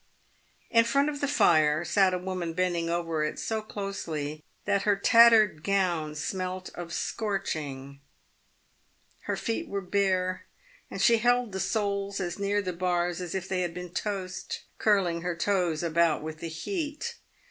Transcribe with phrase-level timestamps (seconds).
[0.71, 4.95] In front of the fire sat a woman bending over it so closely, that her
[4.95, 7.99] tattered gown smelt of scorching.
[9.29, 10.47] Her feet were bare,
[10.89, 14.63] and she held the soles as near the bars as if they had been toast,
[14.79, 17.17] curl ing her toes about with the heat.